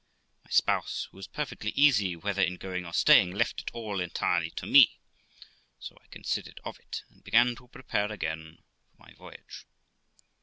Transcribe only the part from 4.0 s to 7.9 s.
entirely to me; so I considered of it, and began to